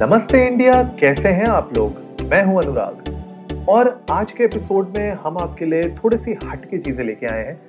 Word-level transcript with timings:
नमस्ते 0.00 0.46
इंडिया, 0.46 0.82
कैसे 0.82 1.28
हैं 1.28 1.46
आप 1.46 1.70
लोग? 1.76 1.96
मैं 2.22 2.44
हूँ 2.44 2.62
अनुराग। 2.62 3.66
और 3.68 4.04
आज 4.10 4.32
के 4.32 4.44
एपिसोड 4.44 4.96
में 4.98 5.12
हम 5.12 5.38
आपके 5.38 5.64
लिए 5.64 5.90
थोड़ी 5.90 6.16
सी 6.16 6.36
हट 6.44 6.70
की 6.70 6.78
चीज़ें 6.78 7.04
लेके 7.04 7.26
आए 7.26 7.44
हैं। 7.44 7.60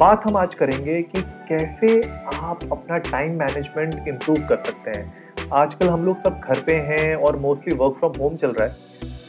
बात 0.00 0.22
हम 0.26 0.36
आज 0.36 0.54
करेंगे 0.54 1.02
कि 1.02 1.22
कैसे 1.22 2.02
आप 2.34 2.60
अपना 2.72 2.98
टाइम 2.98 3.38
मैनेजमेंट 3.38 4.08
इंप्रूव 4.08 4.36
कर 4.36 4.56
सकते 4.56 4.90
हैं। 4.90 5.14
आजकल 5.52 5.88
हम 5.88 6.04
लोग 6.04 6.16
सब 6.16 6.40
घर 6.44 6.60
पे 6.60 6.74
हैं 6.74 7.14
और 7.16 7.36
मोस्टली 7.36 7.74
वर्क 7.74 7.96
फ्रॉम 7.98 8.12
होम 8.20 8.36
चल 8.36 8.50
रहा 8.50 8.68
है। 8.68 8.74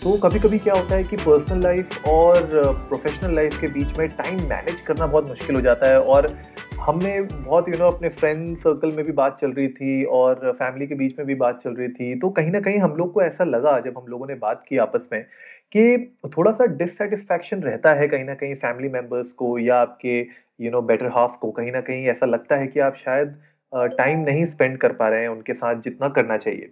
तो 0.06 0.12
कभी 0.18 0.40
कभी 0.40 0.58
क्या 0.60 0.74
होता 0.74 0.96
है 0.96 1.04
कि 1.04 1.16
पर्सनल 1.18 1.62
लाइफ 1.64 2.06
और 2.08 2.44
प्रोफेशनल 2.90 3.34
लाइफ 3.36 3.58
के 3.62 3.68
बीच 3.68 3.98
में 3.98 4.08
टाइम 4.08 4.42
मैनेज 4.50 4.82
करना 4.82 5.06
बहुत 5.08 5.30
मुश्किल 5.30 5.56
हो 5.56 5.62
जाता 5.62 5.88
है 5.88 6.02
और 6.02 6.28
हमने 6.80 7.22
बहुत 7.22 7.70
यू 7.70 7.78
नो 7.78 7.88
अपने 7.88 8.10
फ्रेंड 8.10 8.58
सर्कल 8.58 8.92
में 8.92 9.04
भी 9.06 9.12
बात 9.12 9.38
चल 9.40 9.52
रही 9.52 9.68
थी 9.70 10.04
और 10.18 10.52
फैमिली 10.60 10.88
के 10.88 10.96
बीच 10.96 11.18
में 11.20 11.26
भी 11.28 11.36
बात 11.36 11.60
चल 11.64 11.74
रही 11.74 11.88
थी। 11.88 12.20
तो 12.20 12.30
कहीं 12.30 12.52
ना 12.52 12.60
कहीं 12.60 12.80
हम 12.80 12.96
लोग 12.96 13.12
को 13.14 13.22
ऐसा 13.22 13.44
लगा 13.44 13.80
जब 13.80 13.98
हम 13.98 14.06
लोगों 14.10 14.28
ने 14.28 14.36
बात 14.36 14.64
की 14.70 14.78
आपस 14.78 15.10
में 15.14 15.22
कि 15.76 16.14
थोड़ा 16.38 16.52
सा 16.52 16.66
डिससेटिस्फैक्शन 16.76 17.62
रहता 17.62 17.94
है 17.94 18.08
कहीं 18.08 18.26
ना 18.26 18.34
कहीं 18.34 18.56
फैमिली 18.56 18.90
मेंबर्स 18.90 19.32
को 19.32 19.58
या 19.60 19.78
आपके 19.78 20.20
यू 20.66 20.72
नो 20.72 20.82
बेटर 20.84 21.12
हाफ़ 21.16 21.38
को। 21.42 21.52
कहीं 21.52 21.72
ना 21.72 21.82
कहीं 21.82 22.08
ऐसा 22.08 22.26
लगता 22.26 22.56
है 22.56 22.68
कि 22.68 22.80
आप 22.80 22.96
शायद 22.96 23.36
टाइम 23.98 24.20
नहीं 24.20 24.46
स्पेंड 24.46 24.78
कर 24.78 24.92
पा 24.94 25.08
रहे 25.10 25.22
हैं 25.22 25.30
उनके 25.30 25.54
साथ 25.54 25.82
जितना 25.82 26.10
करना 26.10 26.38
चाहिए। 26.38 26.70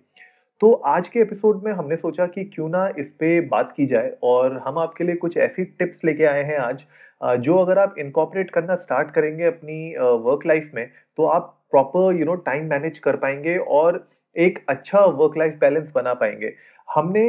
तो 0.63 0.71
आज 0.87 1.07
के 1.07 1.19
एपिसोड 1.19 1.63
में 1.63 1.71
हमने 1.71 1.95
सोचा 1.97 2.25
कि 2.25 2.43
क्यों 2.43 2.67
ना 2.69 2.87
इस 2.99 3.11
पे 3.11 3.29
बात 3.47 3.73
की 3.77 3.85
जाए 3.85 4.11
और 4.23 4.57
हम 4.57 4.77
आपके 4.79 5.03
लिए 5.03 5.15
कुछ 5.15 5.35
ऐसी 5.37 5.63
टिप्स 5.79 6.03
लेके 6.05 6.25
आए 6.25 6.43
हैं 6.43 6.57
आज 6.57 6.83
जो 7.41 7.55
अगर 7.55 7.79
आप 7.79 7.95
इनकॉपरेट 7.99 8.51
करना 8.51 8.75
स्टार्ट 8.75 9.11
करेंगे 9.11 9.45
अपनी 9.45 9.95
वर्क 9.97 10.45
लाइफ 10.45 10.71
में 10.73 10.85
तो 11.17 11.25
आप 11.25 11.53
proper 11.71 12.15
you 12.15 12.25
know 12.25 12.35
time 12.45 12.69
manage 12.69 12.99
कर 12.99 13.15
पाएँगे 13.15 13.57
और 13.57 13.97
एक 14.35 14.59
अच्छा 14.69 14.99
वर्क 14.99 15.37
लाइफ 15.37 15.57
बैलेंस 15.61 15.91
बना 15.95 16.13
पाएँगे। 16.13 16.53
हमने 16.87 17.23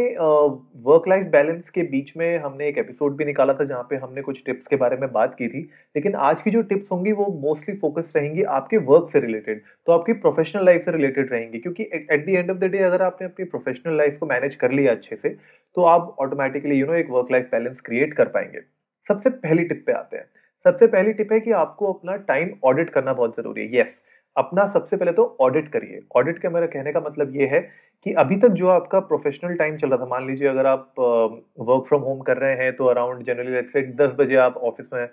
वर्क 0.84 1.08
लाइफ 1.08 1.26
बैलेंस 1.26 1.68
के 1.70 1.82
बीच 1.82 2.12
में 2.16 2.38
हमने 2.38 2.68
एक 2.68 2.78
एपिसोड 2.78 3.16
भी 3.16 3.24
निकाला 3.24 3.54
था 3.54 3.64
जहाँ 3.64 3.86
पे 3.90 3.96
हमने 3.96 4.22
कुछ 4.22 4.42
टिप्स 4.46 4.66
के 4.66 4.76
बारे 4.76 4.96
में 4.96 5.10
बात 5.12 5.34
की 5.34 5.48
थी, 5.48 5.60
लेकिन 5.96 6.14
आज 6.14 6.42
की 6.42 6.50
जो 6.50 6.62
टिप्स 6.62 6.90
होंगी 6.92 7.12
वो 7.12 7.26
मोस्टली 7.42 7.74
फोकस 7.76 8.12
रहेंगी 8.16 8.42
आपके 8.42 8.76
वर्क 8.78 9.08
से 9.10 9.20
रिलेटेड 9.20 9.62
तो 9.86 9.92
आपकी 9.92 10.12
प्रोफेशनल 10.14 10.64
लाइफ 10.64 10.84
से 10.84 10.92
रिलेटेड 10.92 11.32
रहेंगी, 11.32 11.58
क्योंकि 11.58 11.82
at 11.84 12.26
the 12.26 12.28
end 12.28 12.50
of 12.50 12.58
the 12.58 12.64
day 12.64 12.78
अगर 12.80 13.02
आपने 13.02 13.26
अपनी 13.26 13.44
प्रोफेशनल 13.46 13.96
लाइफ 13.96 14.16
को 14.20 14.26
मैनेज 14.26 14.54
कर 14.54 14.72
लिया 14.72 14.92
अच्छे 14.92 15.16
से 15.16 15.28
तो 15.76 15.84
आप 15.84 16.16
ऑटोमेटिकली 16.20 16.80
यू 16.80 16.86
नो 16.86 16.94
एक 16.94 17.10
वर्क 17.10 17.30
लाइफ 17.32 17.48
बैलेंस 17.52 17.80
क्रिएट 17.80 18.14
कर 18.14 18.28
पाएँगे। 18.28 18.60
सबसे 19.06 19.30
पहली 19.30 19.64
टिप 19.64 19.82
पे 19.86 19.92
आते 19.92 20.16
हैं। 20.16 20.26
सबसे 20.64 20.86
पहली 20.86 21.12
टिप 21.12 21.32
है 21.32 21.38
कि 21.40 21.50
आपको 21.52 21.92
अपना 21.92 22.16
टाइम 22.28 22.50
ऑडिट 22.64 22.90
करना 22.90 23.12
बहुत 23.12 23.36
ज़रूरी 23.36 23.62
है। 23.62 23.80
यस 23.80 24.04
अपना 24.36 24.66
सबसे 24.66 24.96
पहले 24.96 25.12
तो 25.12 25.36
ऑडिट 25.40 25.68
करिए। 25.68 26.00
ऑडिट 26.16 26.38
का 26.38 26.50
मेरा 26.50 26.66
कहने 26.66 26.92
का 26.92 27.00
मतलब 27.00 27.36
ये 27.36 27.46
है 27.46 27.60
कि 28.06 28.12
अभी 28.14 28.36
तक 28.36 28.48
जो 28.52 28.68
आपका 28.68 29.00
प्रोफेशनल 29.02 29.54
टाइम 29.56 29.76
चल 29.76 29.88
रहा 29.88 29.98
था, 29.98 30.06
मान 30.06 30.26
लीजिए 30.26 30.48
अगर 30.48 30.66
आप 30.66 30.94
वर्क 30.98 31.84
फ्रॉम 31.88 32.02
होम 32.02 32.20
कर 32.22 32.36
रहे 32.36 32.56
हैं 32.56 32.74
तो 32.76 32.86
अराउंड 32.86 33.24
जनरली 33.26 33.52
लेट्स 33.52 33.72
से 33.72 33.82
दस 33.96 34.14
बजे 34.18 34.36
आप 34.38 34.56
ऑफ़िस 34.62 34.88
में 34.94 35.08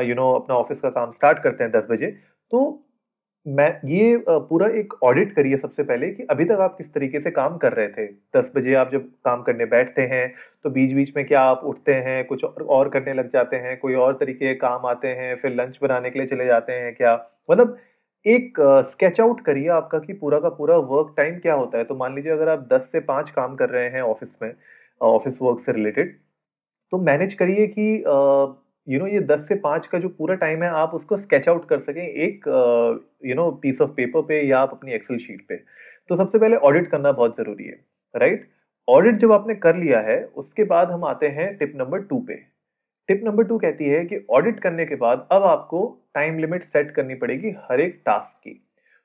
यू 0.00 0.14
नो 0.14 0.32
अपना 0.34 0.54
ऑफ़िस 0.56 0.80
का 0.80 0.90
काम 0.90 1.10
स्टार्ट 1.12 1.42
करते 1.42 1.64
हैं 1.64 1.72
दस 1.72 1.86
बजे 1.90 2.06
तो 2.52 2.88
मैं, 3.46 3.68
ये 3.84 4.24
पूरा 4.28 4.66
एक 4.70 4.92
ऑडिट 5.04 5.34
करिए 5.36 5.56
सबसे 5.56 5.82
पहले 5.82 6.10
कि 6.10 6.22
अभी 6.30 6.44
तक 6.44 6.60
आप 6.60 6.76
किस 6.76 6.92
तरीके 6.94 7.20
से 7.20 7.30
काम 7.30 7.56
कर 7.58 7.72
रहे 7.72 7.88
थे। 7.88 8.06
दस 8.36 8.52
बजे 8.56 8.74
आप 8.74 8.90
जब 8.92 9.08
काम 9.24 9.42
करने 9.42 9.64
बैठते 9.66 10.02
हैं 10.04 10.32
तो 10.64 10.70
बीच 10.70 10.92
बीच 10.92 11.12
में 11.16 11.24
क्या 11.26 11.40
आप 11.42 11.62
उठते 11.64 11.94
हैं, 11.94 12.24
कुछ 12.26 12.44
और 12.44 12.88
करने 12.88 13.14
लग 13.14 13.30
जाते 13.30 13.56
हैं, 13.56 13.78
कोई 13.78 13.94
और 13.96 14.14
तरीके 14.14 14.54
काम 14.56 14.86
आते 14.86 15.08
हैं, 15.08 15.34
फिर 15.36 15.54
लंच 15.54 15.78
बनाने 15.82 16.10
के 16.10 16.18
लिए 16.18 16.28
चले 16.28 16.46
जाते 16.46 16.72
हैं 16.72 16.94
क्या? 16.94 17.14
मतलब 17.50 17.76
एक 18.26 18.60
स्केच 18.86 19.20
आउट 19.20 19.40
करिए 19.44 19.68
आपका 19.70 19.98
कि 19.98 20.12
पूरा 20.14 20.38
का 20.40 20.48
पूरा 20.50 20.76
वर्क 20.78 21.14
टाइम 21.16 21.38
क्या 21.38 21.54
होता 21.54 21.78
है? 21.78 21.84
तो 21.84 21.94
मान 21.96 22.14
लीजिए 22.14 22.32
अगर 22.32 22.48
आप 22.48 22.66
10 22.68 22.90
से 22.92 23.00
5 23.02 23.30
काम 23.30 23.54
कर 23.56 23.70
रहे 23.70 23.88
हैं 23.90 24.02
ऑफ़िस 24.02 24.36
में 24.42 24.52
ऑफ़िस 25.00 25.38
वर्क 25.42 25.60
से 25.60 25.72
रिलेटेड 25.72 26.16
तो 26.92 26.98
मैनेज 27.00 27.34
करिए 27.34 27.66
कि 27.68 27.82
यू 28.86 28.98
नो 28.98 29.06
ये 29.06 29.20
10 29.22 29.48
से 29.48 29.54
5 29.56 29.86
का 29.86 29.98
जो 29.98 30.08
पूरा 30.10 30.34
टाइम 30.36 30.62
है, 30.62 30.68
आप 30.70 30.94
उसको 30.94 31.16
स्केच 31.16 31.48
आउट 31.48 31.68
कर 31.68 31.78
सकें 31.80 32.02
एक 32.02 32.44
you 33.26 33.34
know 33.34 33.50
piece 33.62 33.80
of 33.80 33.90
paper 33.96 34.22
पे 34.28 34.40
या 34.42 34.60
आप 34.60 34.72
अपनी 34.72 34.92
एक्सेल 34.92 35.18
शीट 35.18 35.46
पे। 35.48 35.56
तो 36.10 36.16
सबसे 36.16 36.38
पहले 36.38 36.56
ऑडिट 36.58 36.90
करना 36.90 37.12
बहुत 37.12 37.36
ज़रूरी 37.36 37.64
है 37.64 37.78
राइट 38.14 38.48
ऑडिट 38.88 39.16
जब 39.16 39.32
आपने 39.32 39.54
कर 39.56 39.76
लिया 39.76 40.00
है, 40.00 40.22
उसके 40.26 40.64
बाद 40.66 40.90
हम 40.90 41.04
आते 41.04 41.28
हैं 41.30 41.56
टिप 41.58 41.72
नंबर 41.76 42.02
टू 42.02 42.18
पे। 42.28 42.34
टिप 43.12 43.24
नंबर 43.24 43.44
टू 43.44 43.56
कहती 43.58 43.84
है 43.84 44.04
कि 44.04 44.24
ऑडिट 44.30 44.60
करने 44.60 44.84
के 44.86 44.94
बाद 44.96 45.26
अब 45.32 45.42
आपको 45.44 45.80
टाइम 46.14 46.38
लिमिट 46.38 46.62
सेट 46.64 46.90
करनी 46.90 47.14
पड़ेगी 47.14 47.54
हर 47.64 47.80
एक 47.80 48.00
टास्क 48.06 48.38
की। 48.38 48.50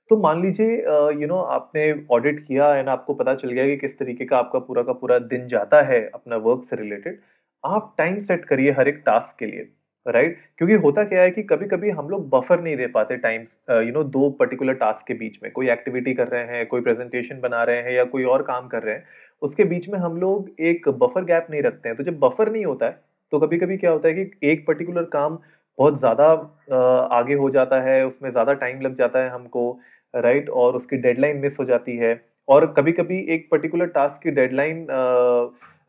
तो 0.10 0.18
मान 0.18 0.42
लीजिए 0.42 0.76
यू 1.22 1.28
नो 1.28 1.38
आपने 1.54 1.84
ऑडिट 2.12 2.40
किया 2.40 2.74
एंड 2.76 2.90
आपको 2.90 3.14
पता 3.14 3.34
चल 3.36 3.52
गया 3.52 3.66
कि 3.66 3.76
किस 3.78 3.98
तरीके 4.00 4.26
का 4.26 4.38
आपका 4.38 4.60
पूरा 4.60 4.84
का 4.84 4.94
पूरा 4.94 5.18
दिन 5.26 5.48
जाता 5.48 5.82
है 5.82 6.00
अपना 6.14 6.38
वर्क 6.46 6.64
से 6.64 6.76
रिलेटेड 6.76 7.20
आप 7.64 7.94
टाइम 7.98 8.20
सेट 8.20 8.46
करिए 8.46 8.72
हर 8.72 8.88
एक 8.88 9.02
टास्क 9.06 9.40
के 9.40 9.46
लिए 9.46 9.68
राइट 10.06 10.28
right? 10.28 10.58
क्योंकि 10.58 10.74
होता 10.76 11.04
क्या 11.04 11.22
है 11.22 11.32
कि 11.32 11.44
कभी 11.44 11.66
कभी 11.68 11.90
हम 11.90 12.10
लोग 12.10 12.30
बफर 12.30 12.62
नहीं 12.62 12.76
दे 12.78 12.88
पाते 12.88 13.18
टाइम्स 13.18 13.58
यू 13.72 13.92
नो 13.94 14.04
दो 14.06 14.30
पर्टिकुलर 14.40 14.74
टास्क 14.76 15.08
के 15.08 15.14
बीच 15.14 15.40
में। 15.44 15.52
कोई 15.52 15.70
एक्टिविटी 15.70 16.14
कर 16.14 16.28
रहे 16.28 16.44
हैं, 16.46 16.66
कोई 16.68 16.82
प्रेजेंटेशन 16.82 17.40
बना 17.42 17.64
रहे 17.64 17.82
हैं 17.82 17.92
या 17.92 18.04
कोई 18.06 18.24
और 18.26 18.44
काम 18.44 18.68
कर 18.68 18.84
रहे 18.84 18.96
हैं, 18.96 19.04
उसके 19.42 19.64
बीच 19.66 19.90
में 19.90 20.00
हम 20.00 20.18
लोग 20.18 20.50
एक 20.62 20.90
बफर 20.90 21.26
गैप 21.26 21.48
नहीं 21.52 21.62
रखते 21.62 21.90
हैं। 21.90 21.98
तो 21.98 22.04
जब 22.04 22.20
बफर 22.20 22.52
नहीं 22.52 22.66
होता 22.66 22.86
है 22.86 23.00
तो 23.34 23.40
कभी 23.40 23.58
कभी 23.58 23.78
क्या 23.78 23.92
होता 23.92 24.08
है 24.08 24.14
कि 24.16 24.50
एक 24.52 24.66
पर्टिकुलर 24.68 25.04
काम 25.14 25.38
बहुत 25.80 26.00
ज़्यादा 26.00 26.26
आगे 27.14 27.34
हो 27.36 27.50
जाता 27.50 27.82
है, 27.82 28.06
उसमें 28.08 28.30
ज़्यादा 28.32 28.54
टाइम 28.56 28.82
लग 28.82 28.96
जाता 28.96 29.20
है 29.20 29.30
हमको 29.30 29.80
राइट 30.14 30.50
और 30.52 30.76
उसकी 30.76 30.98
डेडलाइन 30.98 31.38
मिस 31.38 31.60
हो 31.60 31.66
जाती 31.66 31.96
है। 31.98 32.20
और 32.48 32.66
कभी 32.74 32.92
कभी 32.92 33.20
एक 33.30 33.48
पर्टिकुलर 33.52 33.86
टास्क 33.90 34.22
की 34.24 34.32
डेडलाइन 34.32 34.86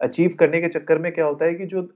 अचीव 0.00 0.37
करने 0.41 0.60
के 0.60 0.69
चक्कर 0.69 0.98
में 0.98 1.10
क्या 1.12 1.25
होता 1.25 1.44
है 1.44 1.54
कि 1.54 1.66
जो 1.66 1.88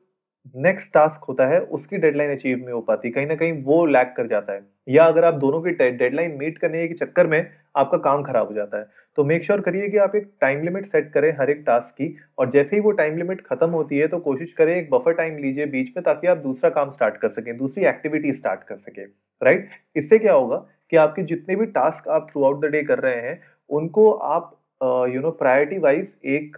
नेक्स्ट 0.56 0.92
टास्क 0.94 1.24
होता 1.24 1.46
है, 1.46 1.60
उसकी 1.60 1.96
डेडलाइन 1.98 2.30
अचीव 2.32 2.56
नहीं 2.58 2.72
हो 2.72 2.80
पाती। 2.80 3.10
कहीं 3.10 3.26
ना 3.26 3.34
कहीं 3.34 3.52
वो 3.64 3.84
लैक 3.86 4.14
कर 4.16 4.26
जाता 4.26 4.52
है। 4.52 4.60
या 4.88 5.04
अगर 5.04 5.24
आप 5.24 5.34
दोनों 5.36 5.60
की 5.62 5.70
डेडलाइन 5.72 6.36
मीट 6.38 6.58
करने 6.58 6.86
के 6.88 6.94
चक्कर 6.96 7.26
में 7.26 7.50
आपका 7.76 7.98
काम 8.00 8.22
खराब 8.22 8.48
हो 8.48 8.54
जाता 8.54 8.78
है। 8.78 8.86
तो 9.18 9.24
मेक 9.24 9.44
श्योर 9.44 9.60
करिए 9.60 9.88
कि 9.88 9.96
आप 9.98 10.14
एक 10.16 10.30
टाइम 10.40 10.62
लिमिट 10.64 10.86
सेट 10.86 11.12
करें 11.12 11.30
हर 11.38 11.50
एक 11.50 11.62
टास्क 11.66 11.94
की 11.94 12.14
और 12.38 12.50
जैसे 12.50 12.76
ही 12.76 12.82
वो 12.82 12.90
टाइम 12.92 13.16
लिमिट 13.18 13.40
खत्म 13.46 13.68
होती 13.70 13.98
है 13.98 14.06
तो 14.08 14.18
कोशिश 14.20 14.52
करें 14.52 14.74
एक 14.76 14.90
बफर 14.90 15.12
टाइम 15.14 15.36
लीजिए 15.38 15.66
बीच 15.66 15.92
में 15.96 16.02
ताकि 16.04 16.26
आप 16.26 16.38
दूसरा 16.38 16.70
काम 16.70 16.90
स्टार्ट 16.90 17.16
कर 17.16 17.28
सकें, 17.30 17.56
दूसरी 17.56 17.84
एक्टिविटी 17.86 18.32
स्टार्ट 18.34 18.62
कर 18.64 18.76
सकें 18.76 19.04
राइट 19.42 19.68
इससे 19.96 20.18
क्या 20.18 20.32
होगा 20.32 20.56
कि 20.92 20.96
आपके 20.96 21.22
जितने 21.24 21.56
भी 21.56 21.66
टास्क 21.68 22.08
आप 22.08 22.26
थ्रू 22.30 22.44
आउट 22.44 22.64
द 22.64 22.70
डे 22.70 22.82
कर 22.82 22.98
रहे 22.98 23.20
हैं, 23.20 23.40
उनको 23.70 24.10
आप 24.10 24.58
यू 24.80 25.20
नो 25.20 25.30
प्रायोरिटी 25.32 25.78
वाइज 25.78 26.14
एक 26.26 26.56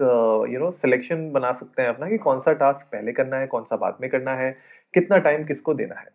यू 0.52 0.60
नो 0.60 0.70
सिलेक्शन 0.72 1.30
बना 1.32 1.52
सकते 1.52 1.82
हैं 1.82 1.88
अपना 1.88 2.08
कि 2.08 2.18
कौन 2.18 2.40
सा 2.40 2.52
टास्क 2.54 2.86
पहले 2.92 3.12
करना 3.12 3.36
है, 3.36 3.46
कौन 3.46 3.64
सा 3.64 3.76
बाद 3.76 3.98
में 4.00 4.10
करना 4.10 4.34
है, 4.36 4.50
कितना 4.94 5.18
टाइम 5.18 5.44
किसको 5.44 5.74
देना 5.74 6.00
है। 6.00 6.08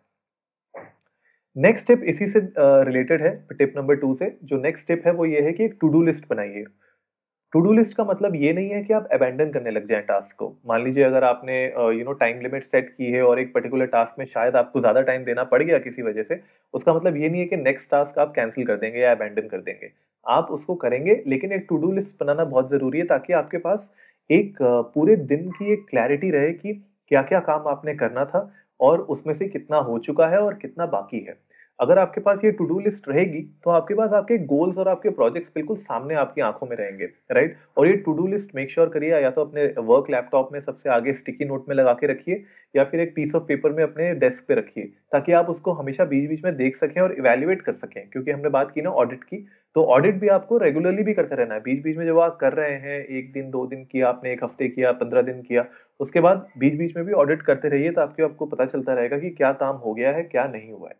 नेक्स्ट 1.56 1.84
स्टेप 1.84 2.02
इसी 2.08 2.26
से 2.28 2.40
रिलेटेड 2.58 3.22
है 3.22 3.30
टिप 3.52 3.72
नंबर 3.76 3.94
टू 3.96 4.14
से। 4.14 4.36
जो 4.44 4.60
नेक्स्ट 4.60 4.84
स्टेप 4.84 5.02
है 5.06 5.12
वो 5.12 5.26
ये 5.26 5.40
है 5.40 5.52
कि 5.52 5.64
एक 5.64 5.76
टू 5.80 5.88
डू 5.88 6.02
लिस्ट 6.02 6.24
बनाइए। 6.30 6.64
टू 7.52 7.60
डू 7.60 7.72
लिस्ट 7.72 7.94
का 7.94 8.04
मतलब 8.04 8.34
ये 8.36 8.52
नहीं 8.52 8.68
है 8.70 8.82
कि 8.82 8.92
आप 8.94 9.08
अबेंडन 9.12 9.50
करने 9.52 9.70
लग 9.70 9.86
जाएँ 9.86 10.02
टास्क 10.02 10.36
को। 10.38 10.48
मान 10.68 10.84
लीजिए 10.84 11.04
अगर 11.04 11.24
आपने 11.24 11.62
you 11.64 12.04
know 12.04 12.12
time 12.14 12.40
limit 12.42 12.64
set 12.64 12.88
की 12.88 13.10
है 13.12 13.22
और 13.22 13.40
एक 13.40 13.52
पर्टिकुलर 13.54 13.86
टास्क 13.88 14.18
में 14.18 14.24
शायद 14.26 14.56
आपको 14.56 14.80
ज़्यादा 14.80 15.00
टाइम 15.02 15.24
देना 15.24 15.44
पड़ 15.44 15.62
गया 15.62 15.78
किसी 15.80 16.02
वजह 16.02 16.22
से, 16.22 16.40
उसका 16.74 16.94
मतलब 16.94 17.16
ये 17.16 17.28
नहीं 17.28 17.40
है 17.40 17.46
कि 17.46 17.56
नेक्स्ट 17.56 17.90
टास्क 17.90 18.18
आप 18.18 18.32
कैंसिल 18.34 18.66
कर 18.66 18.76
देंगे 18.76 19.00
या 19.00 19.12
अबेंडन 19.12 19.48
कर 19.48 19.60
देंगे। 19.60 19.90
आप 20.26 20.50
उसको 20.50 20.74
करेंगे, 20.76 21.22
लेकिन 21.26 21.52
एक 21.52 21.66
टू 21.68 21.76
डू 21.78 21.92
लिस्ट 21.92 22.16
बनाना 22.20 22.44
बहुत 22.46 22.70
ज़रूरी 22.70 22.98
है 22.98 23.04
ताकि 23.06 23.32
आपके 23.32 23.58
पास 23.58 23.92
एक 24.30 24.56
पूरे 24.94 25.16
दिन 25.16 25.50
की 25.50 25.72
एक 25.72 25.86
क्लैरिटी 25.90 26.30
रहे 26.30 26.52
कि 26.52 26.72
क्या 27.10 27.22
क्या 27.22 27.40
काम 27.42 27.68
आपने 27.68 27.94
करना 27.96 28.24
था 28.24 28.50
और 28.80 29.00
उसमें 29.00 29.34
से 29.34 29.48
कितना 29.48 29.76
हो 29.78 29.98
चुका 30.00 30.26
है 30.28 30.38
और 30.38 30.54
कितना 30.54 30.86
बाकी 30.88 31.20
है। 31.20 31.38
अगर 31.78 31.98
आपके 31.98 32.20
पास 32.20 32.44
ये 32.44 32.50
टू 32.50 32.64
डू 32.64 32.78
लिस्ट 32.78 33.08
रहेगी 33.08 33.40
तो 33.64 33.70
आपके 33.70 33.94
पास 33.94 34.12
आपके 34.12 34.36
गोल्स 34.46 34.78
और 34.78 34.88
आपके 34.88 35.10
प्रोजेक्ट्स 35.10 35.52
बिल्कुल 35.54 35.76
सामने 35.76 36.14
आपकी 36.14 36.40
आँखों 36.40 36.66
में 36.66 36.76
रहेंगे 36.76 37.04
राइट 37.32 37.56
और 37.76 37.86
ये 37.86 37.92
to 37.96 38.12
do 38.12 38.26
list 38.26 38.54
make 38.54 38.70
sure 38.70 38.88
करिए, 38.88 39.10
या 39.12 39.30
तो 39.30 39.40
अपने 39.40 39.64
वर्क 39.78 40.10
लैपटॉप 40.10 40.48
में 40.52 40.60
सबसे 40.60 40.90
आगे 40.90 41.12
स्टिकी 41.14 41.44
नोट 41.44 41.68
में 41.68 41.74
लगा 41.76 41.92
के 41.92 42.06
रखिए, 42.06 42.42
या 42.74 42.84
फिर 42.84 43.00
एक 43.00 43.14
पीस 43.16 43.34
ऑफ़ 43.34 43.44
पेपर 43.44 43.72
में 43.72 43.82
अपने 43.84 44.12
डेस्क 44.16 44.44
पे 44.48 44.54
रखिए, 44.54 44.84
ताकि 45.12 45.32
आप 45.32 45.50
उसको 45.50 45.72
हमेशा 45.72 46.04
बीच 46.04 46.28
बीच 46.30 46.44
में 46.44 46.56
देख 46.56 46.76
सकें 46.76 47.00
और 47.02 47.12
इवेल्युएट 47.12 47.62
कर 47.62 47.72
सकें, 47.74 48.08
क्योंकि 48.08 48.30
हमने 48.30 48.48
बात 48.50 48.70
की 48.70 48.82
ना 48.82 48.90
ऑडिट 48.92 49.24
की 49.24 49.46
तो 49.76 49.84
ऑडिट 49.86 50.14
भी 50.20 50.28
आपको 50.28 50.56
रेगुलरली 50.58 51.02
भी 51.02 51.12
करते 51.14 51.34
रहना 51.36 51.54
है। 51.54 51.60
बीच 51.60 51.82
बीच 51.82 51.96
में 51.96 52.04
जब 52.06 52.18
आप 52.20 52.36
कर 52.36 52.52
रहे 52.52 52.72
हैं, 52.72 52.98
एक 52.98 53.32
दिन, 53.32 53.50
दो 53.50 53.66
दिन 53.66 53.84
किया 53.84 54.08
आपने, 54.08 54.32
एक 54.32 54.44
हफ़्ते 54.44 54.68
किया, 54.68 54.92
पंद्रह 54.94 55.22
दिन 55.22 55.42
किया, 55.42 55.64
उसके 56.00 56.20
बाद 56.20 56.46
बीच 56.58 56.78
बीच 56.78 56.96
में 56.96 57.04
भी 57.06 57.12
ऑडिट 57.14 57.42
करते 57.42 57.68
रहिए 57.68 57.90
तो 57.90 58.00
आपके 58.00 58.22
आपको 58.22 58.46
पता 58.46 58.64
चलता 58.66 58.94
रहेगा 58.94 59.18
कि 59.18 59.30
क्या 59.32 59.52
काम 59.54 59.76
हो 59.76 59.94
गया 59.94 60.12
है, 60.12 60.22
क्या 60.24 60.46
नहीं 60.46 60.72
हुआ 60.72 60.88
है। 60.88 60.98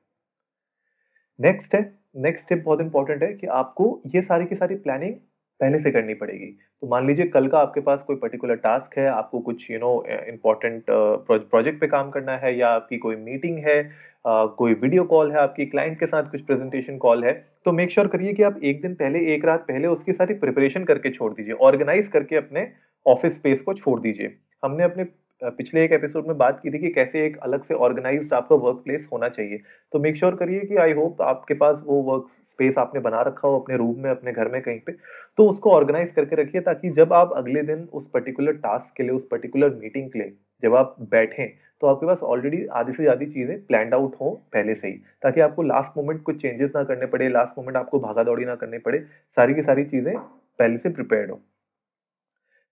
नेक्स्ट 1.39 1.75
है 1.75 1.83
नेक्स्ट 2.19 2.45
स्टेप 2.45 2.63
बहुत 2.65 2.81
इंपॉर्टेंट 2.81 3.23
है 3.23 3.33
कि 3.35 3.47
आपको 3.49 4.01
ये 4.15 4.23
सारी 4.23 4.47
की 4.47 4.55
सारी 4.55 4.75
प्लानिंग 4.77 5.15
पहले 5.61 5.79
से 5.79 5.91
करनी 5.91 6.15
पड़ेगी। 6.15 6.47
तो 6.83 6.87
मान 6.87 7.07
लीजिए 7.07 7.27
कल 7.29 7.47
का 7.49 7.59
आपके 7.59 7.81
पास 7.81 8.03
कोई 8.03 8.17
पर्टिकुलर 8.17 8.57
टास्क 8.57 8.97
है, 8.99 9.07
आपको 9.07 9.41
कुछ 9.41 9.71
यू 9.71 9.79
नो 9.79 10.05
इम्पोर्टेंट 10.29 10.85
प्रोजेक्ट 10.91 11.81
पे 11.81 11.87
काम 11.87 12.11
करना 12.11 12.37
है 12.37 12.57
या 12.59 12.69
आपकी 12.69 12.99
कोई 12.99 13.17
मीटिंग 13.17 13.59
है 13.59 13.83
कोई 14.25 14.75
वीडियो 14.75 15.05
कॉल 15.05 15.31
है, 15.33 15.39
आपकी 15.39 15.67
क्लाइंट 15.67 15.99
के 16.01 16.07
साथ 16.07 16.31
कुछ 16.31 16.41
प्रेजेंटेशन 16.43 16.97
कॉल 16.99 17.25
है 17.25 17.33
तो 17.67 17.73
मेक 17.73 17.91
श्योर 17.91 18.07
करिए 18.07 18.33
कि 18.33 18.43
आप 18.43 18.61
एक 18.63 18.83
दिन 18.83 18.95
पहले, 18.95 19.19
एक 19.35 19.45
रात 19.45 19.61
पहले 19.61 19.89
उसकी 19.89 20.13
सारी 20.13 20.35
प्रिपरेशन 20.37 20.85
करके 20.85 21.11
छोड़ 21.11 21.33
दीजिए 21.35 21.55
ऑर्गेनाइज 21.55 22.09
करके 22.09 22.37
अपने 22.37 22.67
ऑफ़िस 23.07 23.37
स्पेस 23.37 23.63
को 23.63 23.75
छोड़ 23.75 23.99
दीजिए। 24.01 24.37
हमने 24.63 24.85
अपने 24.85 25.05
पिछले 25.43 25.85
एक 25.85 25.93
एपिसोड 25.93 26.27
में 26.27 26.37
बात 26.39 26.59
की 26.63 26.71
थी 26.71 26.79
कि 26.79 26.89
कैसे 26.91 27.25
एक 27.27 27.37
अलग 27.39 27.63
से 27.63 27.75
ऑर्गेनाइज 27.77 28.33
आपका 28.33 28.57
वर्क 28.57 28.83
प्लेस 28.85 29.09
होना 29.13 29.29
चाहिए। 29.29 29.61
तो 29.93 29.99
मेक 29.99 30.17
श्योर 30.17 30.35
करिए 30.35 30.61
कि 30.61 30.77
आई 30.77 30.93
होप 30.93 31.23
आपके 31.23 31.55
पास 31.55 31.83
वो 31.87 32.01
वर्क 32.03 32.27
स्पेस 32.45 32.79
आपने 32.79 33.01
बना 33.01 33.23
रखा 33.23 33.49
हो 33.49 33.59
अपने 33.61 33.77
रूम 33.77 33.97
में, 33.99 34.11
अपने 34.11 34.33
घर 34.33 34.49
में, 34.49 34.61
कहीं 34.63 34.79
पे 34.79 34.93
तो 35.39 35.49
उसको 35.49 35.71
ऑर्गेनाइज 35.71 36.11
करके 36.11 36.37
रखिए, 36.37 36.61
ताकि 36.61 36.91
जब 36.91 37.13
आप 37.13 37.33
अगले 37.37 37.63
दिन 37.63 37.89
उस 37.93 38.11
पर्टिकुलर 38.11 38.53
टास्क 38.59 38.97
के 38.97 39.03
लिए, 39.03 39.13
उस 39.13 39.27
पर्टिकुलर 39.31 39.75
मीटिंग 39.75 40.11
के 40.11 40.19
लिए, 40.19 40.33
जब 40.63 40.75
आप 40.75 40.97
बैठें 41.11 41.47
तो 41.83 41.87
आपके 41.87 42.07
पास 42.07 42.23
ऑलरेडी 42.25 42.65
आधी 42.75 42.93
से 42.93 43.03
ज़्यादा 43.03 43.27
चीज़ें 43.27 43.67
प्लान 43.67 43.93
आउट 43.95 44.15
हो 44.21 44.31
पहले 44.53 44.75
से 44.75 44.89
ही, 44.89 44.95
ताकि 45.23 45.41
आपको 45.41 45.63
लास्ट 45.63 45.97
मोमेंट 45.97 46.23
कुछ 46.23 46.41
चेंजेस 46.43 46.73
ना 46.77 46.83
करने 46.85 47.07
पड़े 47.07 47.29
लास्ट 47.29 47.59
मोमेंट 47.59 47.77
आपको 47.77 48.01
भागा 48.01 48.23
दौड़ी 48.25 48.45
ना 48.45 48.55
करने 48.57 48.79
पड़े, 48.81 48.99
सारी 49.37 49.55
की 49.55 49.63
सारी 49.63 49.85
चीज़ें 49.87 50.17
पहले 50.17 50.79
से 50.79 50.91
प्रिपेयर्ड 50.91 51.31
हो। 51.31 51.41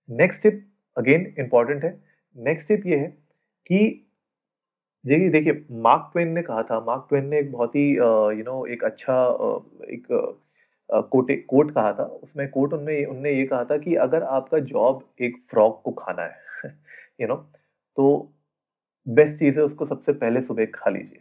नेक्स्ट 0.09 0.43
टिप 0.43 0.65
अगेन 0.97 1.33
इंपॉर्टेंट 1.39 1.85
है। 1.85 1.99
नेक्स्ट 2.37 2.69
टिप 2.69 2.87
ये 2.87 2.97
है 2.99 3.09
कि 3.71 4.05
देखिए 5.05 5.29
देखिए 5.31 5.65
मार्क 5.83 6.09
ट्वेन 6.13 6.29
ने 6.33 6.43
कहा 6.43 6.63
था 6.63 6.79
मार्क 6.87 7.07
ट्वेन 7.09 7.27
ने 7.29 7.39
एक 7.39 7.51
बहुत 7.53 7.75
ही 7.77 7.89
यू 7.91 8.43
नो 8.45 8.65
एक 8.67 8.85
अच्छा 8.85 9.15
एक 9.91 10.07
कोट 11.13 11.31
कोट 11.49 11.71
कहा 11.75 11.93
था। 11.93 12.05
उसमें 12.05 12.49
कोट 12.51 12.73
उनने 12.75 13.05
उनने 13.07 13.33
ये 13.33 13.45
कहा 13.47 13.65
था 13.65 13.77
कि 13.79 13.95
अगर 14.07 14.23
आपका 14.25 14.59
जॉब 14.73 15.03
एक 15.23 15.37
फ्रॉक 15.51 15.81
को 15.85 15.91
खाना 15.99 16.23
है 16.25 16.71
यू 17.21 17.29
नो 17.29 17.37
तो 17.97 18.09
बेस्ट 19.09 19.37
चीज़ 19.37 19.59
है, 19.59 19.65
उसको 19.65 19.87
सबसे 19.87 20.13
पहले 20.13 20.43
सुबह 20.43 20.67
खा 20.75 20.91
लीजिए। 20.91 21.21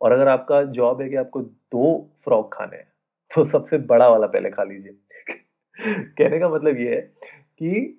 और 0.00 0.12
अगर 0.12 0.28
आपका 0.28 0.62
जॉब 0.62 1.02
है 1.02 1.08
कि 1.08 1.16
आपको 1.16 1.40
दो 1.42 2.10
फ्रॉक 2.24 2.54
खाने 2.54 2.76
हैं 2.76 2.92
तो 3.34 3.44
सबसे 3.44 3.78
बड़ा 3.78 4.08
वाला 4.08 4.26
पहले 4.26 4.50
खा 4.50 4.64
लीजिए। 4.64 4.92
कहने 5.90 6.38
का 6.38 6.48
मतलब 6.48 6.78
ये 6.78 6.94
है 6.94 7.00
कि 7.58 7.96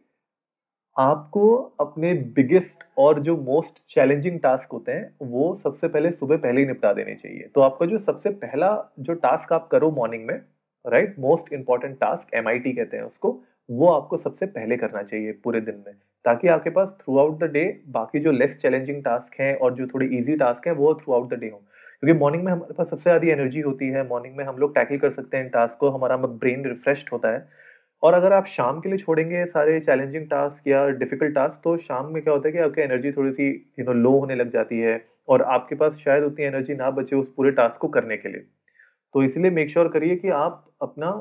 आपको 0.97 1.55
अपने 1.79 2.13
बिगेस्ट 2.13 2.83
और 2.97 3.19
जो 3.19 3.37
मोस्ट 3.37 3.85
चैलेंजिंग 3.89 4.39
टास्क 4.39 4.71
होते 4.71 4.91
हैं, 4.91 5.15
वो 5.21 5.55
सबसे 5.55 5.87
पहले 5.87 6.11
सुबह 6.11 6.37
पहले 6.37 6.61
ही 6.61 6.67
निपटा 6.67 6.93
देने 6.93 7.15
चाहिए। 7.15 7.47
तो 7.55 7.61
आपका 7.61 7.85
जो 7.85 7.99
सबसे 7.99 8.29
पहला 8.29 8.93
जो 8.99 9.13
टास्क 9.13 9.53
आप 9.53 9.67
करो 9.67 9.91
मॉर्निंग 9.91 10.25
में 10.25 10.41
right 10.87 11.15
most 11.19 11.53
important 11.53 11.99
task 11.99 12.33
MIT 12.33 12.73
कहते 12.73 12.97
हैं 12.97 13.03
उसको 13.03 13.43
वो 13.71 13.87
आपको 13.89 14.17
सबसे 14.17 14.45
पहले 14.47 14.77
करना 14.77 15.01
चाहिए 15.03 15.31
पूरे 15.43 15.61
दिन 15.61 15.83
में, 15.85 15.93
ताकि 16.25 16.47
आपके 16.49 16.69
पास 16.69 16.89
थ्रू 17.01 17.17
आउट 17.19 17.37
द 17.39 17.51
डे 17.51 17.63
बाकी 17.89 18.19
जो 18.19 18.31
लेस 18.31 18.57
चैलेंजिंग 18.61 19.03
टास्क 19.03 19.39
हैं 19.41 19.55
और 19.55 19.73
जो 19.75 19.87
थोड़े 19.87 20.05
इजी 20.17 20.35
टास्क 20.37 20.67
हैं 20.67 20.73
वो 20.75 20.93
थ्रू 20.95 21.13
आउट 21.13 21.33
द 21.33 21.39
डे 21.39 21.49
हो। 21.49 21.57
क्योंकि 22.03 22.19
मॉर्निंग 22.19 22.43
में 22.43 22.51
हमारे 22.51 22.73
पास 22.73 22.89
सबसे 22.89 23.03
ज़्यादा 23.03 23.31
एनर्जी 23.31 23.59
होती 23.61 23.87
है 23.89 24.07
मॉर्निंग 24.07 24.35
में 24.37 24.43
हम 24.45 24.57
लोग 24.57 24.73
टैकल 24.75 24.97
कर 24.97 25.09
सकते 25.11 25.37
हैं 25.37 25.49
टास्क 25.49 25.77
को, 25.79 25.89
हमारा 25.89 26.17
ब्रेन 26.17 26.65
रिफ्रेश 26.65 27.05
होता 27.11 27.31
है। 27.31 27.47
और 28.03 28.13
अगर 28.13 28.33
आप 28.33 28.45
शाम 28.47 28.79
के 28.79 28.89
लिए 28.89 28.97
छोड़ेंगे 28.97 29.45
सारे 29.47 29.79
चैलेंजिंग 29.79 30.25
टास्क 30.27 30.67
या 30.67 30.87
डिफ़िकल्ट 30.89 31.35
टास्क 31.35 31.61
तो 31.63 31.75
शाम 31.79 32.13
में 32.13 32.21
क्या 32.23 32.33
होता 32.33 32.47
है 32.47 32.51
कि 32.53 32.59
आपकी 32.59 32.81
एनर्जी 32.81 33.11
थोड़ी 33.11 33.31
सी 33.31 33.49
यू 33.79 33.85
नो 33.85 33.93
लो 33.93 34.11
होने 34.19 34.35
लग 34.35 34.49
जाती 34.49 34.79
है 34.79 35.03
और 35.29 35.41
आपके 35.49 35.75
पास 35.75 35.97
शायद 35.97 36.23
उतनी 36.23 36.45
एनर्जी 36.45 36.73
ना 36.75 36.89
बचे 36.91 37.15
उस 37.15 37.33
पूरे 37.33 37.51
टास्क 37.51 37.81
को 37.81 37.87
करने 37.89 38.17
के 38.17 38.29
लिए। 38.29 38.45
तो 39.15 39.23
इसलिए 39.23 39.51
मेक 39.51 39.69
श्योर 39.69 39.87
करिए 39.87 40.15
कि 40.15 40.29
आप 40.31 40.65
अपना 40.81 41.11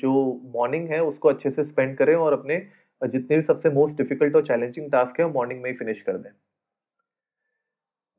जो 0.00 0.12
मॉर्निंग 0.54 0.88
है 0.88 1.02
उसको 1.04 1.28
अच्छे 1.28 1.50
से 1.50 1.64
स्पेंड 1.64 1.96
करें 1.96 2.14
और 2.16 2.32
अपने 2.32 2.62
जितने 3.02 3.36
भी 3.36 3.42
सबसे 3.42 3.70
मोस्ट 3.70 3.96
डिफ़िकल्ट 3.98 4.36
और 4.36 4.46
चैलेंजिंग 4.46 4.90
टास्क 4.92 5.20
है 5.20 5.32
मॉर्निंग 5.32 5.62
में 5.62 5.70
ही 5.70 5.76
फिनिश 5.76 6.00
कर 6.02 6.16
दें। 6.18 6.30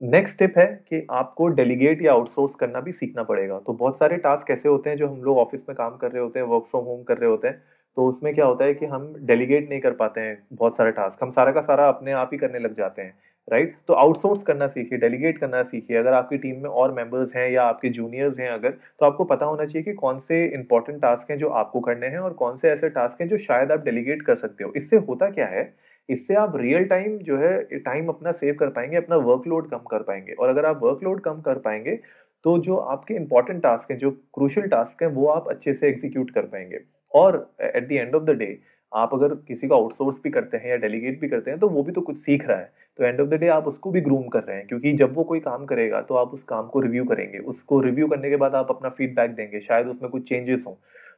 नेक्स्ट 0.02 0.34
स्टेप 0.34 0.58
है 0.58 0.66
कि 0.90 1.06
आपको 1.12 1.48
डेलीगेट 1.50 2.02
या 2.02 2.12
आउटसोर्स 2.14 2.54
करना 2.56 2.80
भी 2.82 2.92
सीखना 2.92 3.24
पड़ेगा। 3.24 3.58
तो 3.60 3.74
बहुत 3.74 3.98
सारे 3.98 4.18
टास्क 4.18 4.52
ऐसे 4.52 4.70
होते 4.70 4.90
हैं 4.90 4.98
जो 4.98 5.08
हम 5.08 5.22
लोग 5.24 5.38
ऑफ़िस 5.38 5.64
में 5.70 5.76
काम 5.78 5.98
कर 5.98 6.12
रहे 6.12 6.22
होते 6.24 6.40
हैं 6.40 6.46
वर्क 6.48 6.68
फ्रॉम 6.72 6.86
होम 6.86 7.04
कर 7.04 7.18
रहे 7.18 7.30
होते 7.30 7.48
हैं 7.48 7.62
तो 7.98 8.06
उसमें 8.10 8.34
क्या 8.36 8.46
होता 8.46 8.66
है 8.66 8.74
कि 8.74 8.86
हम 8.86 9.14
डेलीगेट 9.22 9.70
नहीं 9.70 9.80
कर 9.82 9.94
पाते 9.94 10.22
हैं 10.22 10.38
बहुत 10.54 10.76
सारे 10.76 10.92
टास्क 10.92 11.24
हम 11.24 11.32
सारा 11.32 11.52
का 11.52 11.62
सारा 11.62 11.88
अपने 11.90 12.12
आप 12.14 12.30
ही 12.34 12.38
करने 12.38 12.60
लग 12.60 12.74
जाते 12.74 13.02
हैं। 13.02 13.14
राइट 13.50 13.76
तो 13.88 13.94
आउटसोर्स 13.96 14.44
करना 14.44 14.68
सीखिए 14.68 15.00
डेलीगेट 15.00 15.38
करना 15.38 15.62
सीखिए। 15.64 15.98
अगर 15.98 16.14
आपकी 16.14 16.38
टीम 16.38 16.62
में 16.64 16.70
और 16.72 16.94
मेंबर्स 16.94 17.36
हैं 17.36 17.50
या 17.52 17.64
आपके 17.64 17.90
जूनियर्स 17.92 18.40
हैं 18.40 18.50
अगर 18.50 18.70
तो 18.70 19.06
आपको 19.06 19.24
पता 19.26 19.46
होना 19.46 19.66
चाहिए 19.66 19.84
कि 19.84 19.94
कौन 19.96 20.20
से 20.20 20.46
इंपॉर्टेंट 20.48 21.02
टास्क 21.02 21.32
हैं 21.32 21.38
जो 21.38 21.50
आपको 21.52 21.80
करने 21.82 22.08
हैं 22.08 22.20
और 22.20 22.34
कौन 22.36 22.56
से 22.56 22.70
ऐसे 22.70 22.90
टास्क 22.90 23.22
हैं 23.22 23.28
जो 23.30 23.38
शायद 23.40 23.72
आप 23.72 23.86
डेलीगेट 23.86 24.22
कर 24.22 24.36
सकते 24.38 24.64
हो। 24.64 24.74
इससे 24.76 24.98
होता 25.00 25.30
क्या 25.30 25.48
है? 25.48 25.74
इससे 26.10 26.36
आप 26.36 26.56
रियल 26.58 26.86
टाइम 26.86 27.18
जो 27.20 27.38
है 27.38 27.80
टाइम 27.80 28.08
अपना 28.10 28.32
सेव 28.34 28.56
कर 28.60 28.70
पाएँगे, 28.70 28.98
अपना 28.98 29.16
वर्कलोड 29.18 29.70
कम 29.70 29.84
कर 29.92 30.04
पाएँगे। 30.04 30.34
और 30.34 30.50
अगर 30.50 30.66
आप 30.66 30.80
वर्कलोड 30.84 31.22
कम 31.22 31.42
कर 31.42 31.60
पाएँगे 31.60 32.00
तो 32.46 32.58
जो 32.60 32.76
आपके 32.76 33.14
इंपॉर्टेंट 33.14 33.62
टास्क 33.64 33.92
हैं, 33.92 33.98
जो 34.00 34.12
क्रूशल 34.12 34.68
टास्क 34.70 35.04
हैं, 35.04 35.10
वो 35.10 35.28
आप 35.28 35.48
अच्छे 35.50 35.74
से 35.74 35.88
एग्जीक्यूट 35.88 36.32
कर 36.32 36.42
पाएँगे। 36.44 36.80
और 37.12 37.36
at 37.62 37.88
the 37.88 37.92
end 37.92 38.16
of 38.16 38.24
the 38.24 38.38
day 38.38 38.58
आप 38.92 39.14
अगर 39.14 39.34
किसी 39.48 39.68
को 39.68 39.76
आउटसोर्स 39.76 40.20
भी 40.24 40.30
करते 40.30 40.58
हैं 40.58 40.70
या 40.70 40.76
डेलीगेट 40.78 41.20
भी 41.22 41.28
करते 41.30 41.52
हैं 41.52 41.60
तो 41.60 41.70
वो 41.70 41.84
भी 41.84 41.92
तो 41.92 42.02
कुछ 42.02 42.20
सीख 42.20 42.48
रहा 42.48 42.58
है। 42.58 42.72
तो 43.00 43.04
एंड 43.04 43.20
ऑफ़ 43.22 43.28
द 43.30 43.34
डे 43.34 43.48
आप 43.50 43.68
उसको 43.68 43.92
भी 43.92 44.02
ग्रूम 44.02 44.28
कर 44.28 44.44
रहे 44.44 44.58
हैं, 44.58 44.68
क्योंकि 44.68 44.94
जब 44.94 45.16
वो 45.16 45.24
कोई 45.24 45.40
काम 45.40 45.66
करेगा 45.66 46.02
तो 46.02 46.16
आप 46.16 46.34
उस 46.34 46.44
काम 46.44 46.68
को 46.68 46.80
रिव्यू 46.80 47.06
करेंगे। 47.06 47.38
उसको 47.40 47.80
रिव्यू 47.82 48.08
करने 48.08 48.30
के 48.30 48.36
बाद 48.36 48.56
आप 48.56 48.70
अपना 48.70 48.90
फीडबैक 48.90 49.32
देंगे, 49.32 49.60
शायद 49.60 49.88
उसमें 49.88 50.10
कुछ 50.12 50.28
चेंजेस 50.30 50.64
हों। 50.68 50.74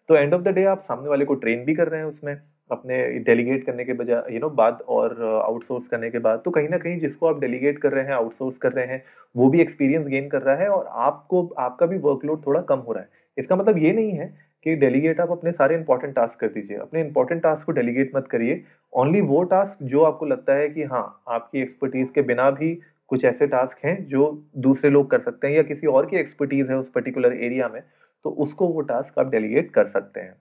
तो 0.10 0.16
एंड 0.16 0.34
ऑफ़ 0.34 0.42
द 0.42 0.48
डे 0.48 0.64
आप 0.66 0.82
सामने 0.84 1.10
वाले 1.10 1.26
को 1.26 1.34
ट्रेन 1.36 1.64
भी 1.66 1.74
कर 1.76 1.88
रहे 1.88 2.00
हैं 2.00 2.08
उसमें, 2.08 2.36
अपने 2.72 3.04
डेलीगेट 3.20 3.66
करने 3.66 3.86
के 3.86 3.94
बजाय 3.94 4.34
यू 4.34 4.40
नो 4.40 4.50
बाद 4.52 4.82
और 4.90 5.22
आउटसोर्स 5.44 5.88
करने 5.88 6.10
के 6.10 6.20
बाद। 6.20 6.42
तो 6.46 6.52
कहीं 6.52 6.70
ना 6.70 6.78
कहीं 6.78 7.00
जिसको 7.00 7.28
आप 7.28 7.40
डेलीगेट 7.40 7.80
कर 7.80 7.92
रहे 7.92 8.04
हैं 8.04 8.14
आउटसोर्स 8.14 8.58
कर 8.58 8.72
रहे 8.72 8.86
हैं, 8.86 9.04
वो 9.36 9.50
भी 9.50 9.62
एक्सपीरियंस 9.62 10.08
गेन 10.08 10.28
कर 10.30 10.42
रहा 10.42 10.56
है 10.56 10.68
और 10.70 10.86
आपको, 10.90 11.48
आपका 11.60 11.86
भी 11.86 11.98
वर्कलोड 12.00 12.46
थोड़ा 12.48 12.62
कम 12.62 12.80
हो 12.80 12.94
रहा 12.94 13.04
है। 13.04 13.10
इसका 13.38 13.56
मतलब 13.56 13.78
ये 13.78 13.92
नहीं 13.94 14.12
है 14.12 14.28
कि 14.66 14.76
डेलीगेट 14.76 15.20
आप 15.20 15.32
अपने 15.32 15.52
सारे 15.52 15.76
इंपॉर्टेंट 15.76 16.16
टास्क 16.16 16.40
कर 16.40 16.48
दीजिए। 16.50 16.78
अपने 16.78 17.02
इंपॉर्टेंट 17.02 17.42
टास्क 17.44 17.66
को 17.66 17.72
डेलीगेट 17.72 18.12
मत 18.16 18.28
करिए। 18.28 18.64
ओनली 18.94 19.22
वो 19.24 19.44
टास्क 19.46 19.84
जो 19.84 20.04
आपको 20.04 20.26
लगता 20.26 20.54
है 20.54 20.68
कि 20.70 20.84
हाँ 20.84 21.24
आपकी 21.30 21.62
एक्सपर्टीज 21.62 22.10
के 22.10 22.22
बिना 22.24 22.50
भी 22.52 22.74
कुछ 23.10 23.26
ऐसे 23.26 23.48
टास्क 23.48 23.86
हैं 23.86 23.96
जो 24.08 24.30
दूसरे 24.58 24.90
लोग 24.90 25.10
कर 25.12 25.20
सकते 25.22 25.48
हैं 25.48 25.56
या 25.56 25.64
किसी 25.64 25.88
और 25.88 26.06
की 26.06 26.18
एक्सपर्टीज 26.18 26.70
है 26.70 26.78
उस 26.78 26.90
पर्टिकुलर 26.90 27.34
एरिया 27.36 27.68
में 27.70 27.82
तो 28.26 28.30
उसको 28.40 28.68
वो 28.68 28.82
टास्क 28.84 29.20
आप 29.20 29.30
डेलीगेट 29.30 29.72
कर 29.74 29.86
सकते 29.88 30.20
हैं। 30.20 30.36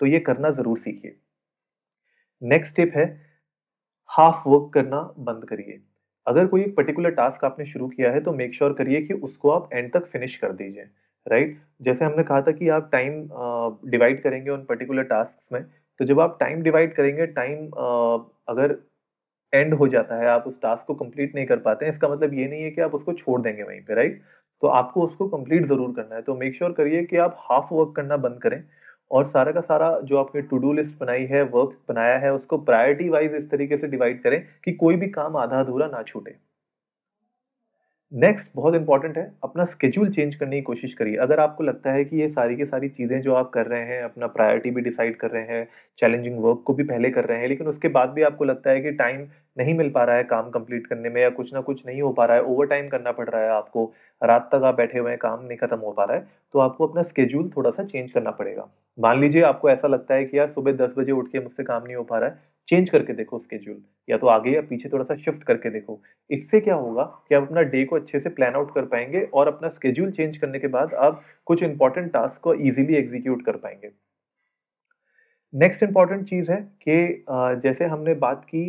तो 0.00 0.06
ये 0.06 0.18
करना 0.20 0.50
ज़रूर 0.50 0.78
सीखिए। 0.78 1.16
नेक्स्ट 2.42 2.72
स्टेप 2.72 2.92
है 2.96 3.04
हाफ़ 4.10 4.48
वर्क 4.48 4.70
करना 4.74 5.00
बंद 5.18 5.44
करिए। 5.44 5.80
अगर 6.26 6.46
कोई 6.46 6.62
पर्टिकुलर 6.72 7.10
टास्क 7.10 7.44
आपने 7.44 7.64
शुरू 7.66 7.88
किया 7.88 8.10
है 8.12 8.20
तो 8.20 8.32
मेक 8.32 8.54
श्योर 8.54 8.72
करिए 8.72 9.00
कि 9.02 9.14
उसको 9.14 9.50
आप 9.50 9.68
एंड 9.72 9.92
तक 9.92 10.06
फिनिश 10.06 10.36
कर 10.36 10.52
दीजिए। 10.52 10.88
राइट 11.30 11.58
जैसे 11.82 12.04
हमने 12.04 12.22
कहा 12.24 12.40
था 12.42 12.52
कि 12.52 12.68
आप 12.70 12.88
टाइम 12.92 13.22
डिवाइड 13.90 14.22
करेंगे 14.22 14.50
उन 14.50 14.64
पर्टिकुलर 14.64 15.02
टास्क 15.04 15.52
में 15.52 15.62
तो 16.00 16.04
जब 16.04 16.20
आप 16.20 16.36
टाइम 16.40 16.62
डिवाइड 16.62 16.94
करेंगे 16.94 17.26
टाइम 17.28 17.66
अगर 18.48 18.76
एंड 19.52 19.74
हो 19.74 19.88
जाता 19.88 20.16
है, 20.16 20.26
आप 20.28 20.44
उस 20.46 20.60
टास्क 20.62 20.84
को 20.86 20.94
कंप्लीट 20.94 21.34
नहीं 21.34 21.46
कर 21.46 21.58
पाते 21.58 21.84
हैं, 21.84 21.92
इसका 21.92 22.08
मतलब 22.08 22.34
ये 22.34 22.46
नहीं 22.48 22.62
है 22.62 22.70
कि 22.70 22.80
आप 22.80 22.94
उसको 22.94 23.12
छोड़ 23.14 23.40
देंगे 23.40 23.62
वहीं 23.62 23.80
पे 23.80 23.94
राइट 23.94 24.20
तो 24.62 24.68
आपको 24.68 25.02
उसको 25.02 25.28
कंप्लीट 25.28 25.66
ज़रूर 25.66 25.92
करना 25.96 26.14
है 26.14 26.22
तो 26.22 26.34
मेक 26.36 26.56
श्योर 26.56 26.72
करिए 26.72 27.02
कि 27.04 27.16
आप 27.18 27.36
हाफ़ 27.40 27.72
वर्क 27.74 27.92
करना 27.96 28.16
बंद 28.18 28.40
करें, 28.42 28.62
और 29.10 29.26
सारा 29.28 29.52
का 29.52 29.60
सारा 29.60 29.88
जो 30.00 30.16
आपने 30.18 30.42
टू 30.42 30.58
डू 30.58 30.72
लिस्ट 30.72 30.98
बनाई 31.00 31.24
है 31.26 31.42
वर्क 31.44 31.76
बनाया 31.88 32.18
है, 32.18 32.32
उसको 32.34 32.58
प्रायोरिटी 32.60 33.08
वाइज 33.08 33.34
इस 33.34 33.50
तरीके 33.50 33.76
से 33.78 33.86
डिवाइड 33.88 34.22
करें 34.22 34.40
कि 34.64 34.72
कोई 34.74 34.96
भी 34.96 35.08
काम 35.10 35.36
आधा 35.36 35.60
अधूरा 35.60 35.86
ना 35.88 36.02
छूटे। 36.04 36.36
नेक्स्ट 38.12 38.50
बहुत 38.56 38.74
इंपॉर्टेंट 38.74 39.16
है, 39.18 39.22
अपना 39.44 39.64
स्केड्यूल 39.64 40.08
चेंज 40.10 40.34
करने 40.34 40.56
की 40.56 40.62
कोशिश 40.62 40.94
करिए। 40.94 41.16
अगर 41.16 41.40
आपको 41.40 41.64
लगता 41.64 41.92
है 41.92 42.04
कि 42.04 42.16
ये 42.16 42.28
सारी 42.28 42.56
की 42.56 42.64
सारी 42.64 42.88
चीज़ें 42.88 43.20
जो 43.20 43.34
आप 43.34 43.50
कर 43.50 43.66
रहे 43.66 43.82
हैं, 43.82 44.02
अपना 44.02 44.26
प्रायोरिटी 44.26 44.70
भी 44.70 44.80
डिसाइड 44.80 45.16
कर 45.16 45.30
रहे 45.30 45.42
हैं 45.48 45.68
चैलेंजिंग 45.98 46.38
वर्क 46.38 46.62
को 46.66 46.74
भी 46.74 46.84
पहले 46.84 47.10
कर 47.10 47.24
रहे 47.24 47.38
हैं, 47.38 47.48
लेकिन 47.48 47.66
उसके 47.66 47.88
बाद 47.88 48.08
भी 48.08 48.22
आपको 48.22 48.44
लगता 48.44 48.70
है 48.70 48.80
कि 48.80 48.92
टाइम 48.92 49.26
नहीं 49.60 49.74
मिल 49.74 49.90
पा 49.90 50.04
रहा 50.04 50.16
है 50.16 50.24
काम 50.26 50.50
कंप्लीट 50.50 50.86
करने 50.86 51.08
में 51.08 51.20
या 51.22 51.30
कुछ 51.30 51.54
ना 51.54 51.60
कुछ 51.62 51.86
नहीं 51.86 52.02
हो 52.02 52.12
पा 52.12 52.24
रहा 52.24 52.36
है 52.36 52.42
ओवर 52.44 52.66
टाइम 52.66 52.88
करना 52.88 53.12
पड़ 53.12 53.28
रहा 53.28 53.42
है 53.42 53.48
आपको, 53.50 53.92
रात 54.22 54.48
तक 54.52 54.62
आप 54.64 54.76
बैठे 54.76 54.98
हुए 54.98 55.10
हैं, 55.10 55.18
काम 55.18 55.44
नहीं 55.44 55.58
खत्म 55.58 55.78
हो 55.78 55.92
पा 55.92 56.04
रहा 56.04 56.16
है 56.16 56.26
तो 56.54 56.58
आपको 56.58 56.86
अपना 56.86 57.02
स्केड्यूल 57.04 57.50
थोड़ा 57.56 57.70
सा 57.70 57.84
चेंज 57.84 58.10
करना 58.12 58.30
पड़ेगा। 58.32 58.68
मान 58.98 59.20
लीजिए 59.20 59.42
आपको 59.44 59.70
ऐसा 59.70 59.88
लगता 59.88 60.14
है 60.14 60.24
कि 60.24 60.38
यार 60.38 60.46
सुबह 60.48 60.72
दस 60.76 60.94
बजे 60.98 61.12
उठ 61.12 61.28
के 61.32 61.40
मुझसे 61.40 61.64
काम 61.64 61.82
नहीं 61.84 61.96
हो 61.96 62.02
पा 62.04 62.18
रहा 62.18 62.30
है 62.30 62.48
चेंज 62.68 62.90
करके 62.90 63.12
देखो 63.14 63.38
स्केड्यूल 63.38 63.80
या 64.08 64.16
तो 64.18 64.26
आगे 64.28 64.50
या 64.50 64.60
पीछे 64.62 64.88
थोड़ा 64.88 65.04
सा 65.04 65.14
शिफ्ट 65.16 65.42
करके 65.44 65.70
देखो। 65.70 66.00
इससे 66.30 66.60
क्या 66.60 66.74
होगा 66.76 67.04
कि 67.28 67.34
आप 67.34 67.42
अपना 67.42 67.62
डे 67.64 67.84
को 67.84 67.96
अच्छे 67.96 68.20
से 68.20 68.28
प्लान 68.30 68.54
आउट 68.54 68.74
कर 68.74 68.84
पाएँगे 68.86 69.22
और 69.24 69.48
अपना 69.48 69.68
स्केड्यूल 69.68 70.10
चेंज 70.10 70.36
करने 70.36 70.58
के 70.58 70.68
बाद 70.68 70.94
आप 70.96 71.22
कुछ 71.46 71.62
इंपॉर्टेंट 71.62 72.12
टास्क 72.12 72.42
को 72.42 72.54
इजीली 72.54 72.96
एग्जीक्यूट 72.96 73.44
कर 73.44 73.56
पाएँगे। 73.56 73.90
नेक्स्ट 75.54 75.82
इंपॉर्टेंट 75.82 76.28
चीज़ 76.28 76.50
है 76.50 76.60
कि 76.88 77.24
जैसे 77.60 77.84
हमने 77.86 78.14
बात 78.16 78.44
की 78.44 78.64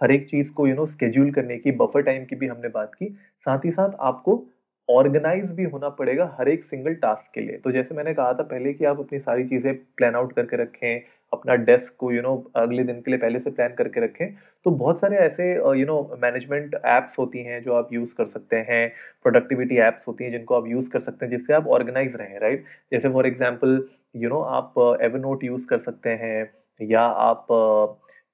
हर 0.00 0.10
एक 0.12 0.28
चीज़ 0.30 0.52
को 0.52 0.66
यू 0.66 0.74
नो 0.74 0.86
स्केड्यूल 0.88 1.30
करने 1.30 1.56
की 1.58 1.72
बफर 1.74 2.02
टाइम 2.02 2.24
की 2.24 2.36
भी 2.36 2.46
हमने 2.46 2.68
बात 2.70 2.94
की। 2.94 3.16
साथ 3.46 3.64
ही 3.64 3.70
साथ 3.70 3.96
आपको 4.02 4.44
ऑर्गेनाइज 4.88 5.50
भी 5.52 5.64
होना 5.64 5.88
पड़ेगा 5.90 6.24
हर 6.38 6.48
एक 6.48 6.64
सिंगल 6.64 6.94
टास्क 6.96 7.30
के 7.34 7.40
लिए। 7.40 7.56
तो 7.58 7.70
जैसे 7.72 7.94
मैंने 7.94 8.12
कहा 8.14 8.32
था 8.32 8.42
पहले 8.44 8.72
कि 8.72 8.84
आप 8.84 8.98
अपनी 9.00 9.18
सारी 9.18 9.44
चीज़ें 9.44 9.74
प्लान 9.96 10.14
आउट 10.14 10.32
करके 10.32 10.56
रखें, 10.56 11.02
अपना 11.32 11.54
डेस्क 11.56 11.96
को 11.98 12.10
यू 12.12 12.22
नो 12.22 12.34
अगले 12.56 12.82
दिन 12.84 13.00
के 13.00 13.10
लिए 13.10 13.20
पहले 13.20 13.38
से 13.40 13.50
प्लान 13.50 13.74
करके 13.74 14.00
रखें। 14.00 14.34
तो 14.66 14.70
बहुत 14.72 15.00
सारे 15.00 15.16
ऐसे 15.18 15.52
यू 15.54 15.86
नो 15.86 15.98
मैनेजमेंट 16.22 16.74
एप्स 16.76 17.18
होती 17.18 17.42
हैं 17.44 17.62
जो 17.62 17.74
आप 17.74 17.92
यूज़ 17.92 18.14
कर 18.14 18.26
सकते 18.26 18.56
हैं 18.68 18.88
प्रोडक्टिविटी 19.22 19.78
एप्स 19.78 20.08
होती 20.08 20.24
हैं 20.24 20.30
जिनको 20.32 20.54
आप 20.54 20.66
यूज़ 20.68 20.90
कर 20.90 21.00
सकते 21.00 21.26
हैं, 21.26 21.30
जिससे 21.30 21.54
आप 21.54 21.66
ऑर्गेनाइज 21.68 22.16
रहें 22.16 22.38
राइट 22.40 22.64
जैसे 22.92 23.08
फॉर 23.08 23.26
एग्ज़ाम्पल 23.26 23.84
यू 24.16 24.28
नो 24.28 24.40
आप 24.40 24.74
एवर 25.02 25.18
नोट 25.18 25.44
यूज़ 25.44 25.66
कर 25.68 25.78
सकते 25.80 26.10
हैं 26.22 26.50
या 26.80 27.02
आप 27.02 27.46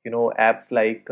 you 0.06 0.10
know 0.12 0.30
apps 0.40 0.72
like 0.72 1.10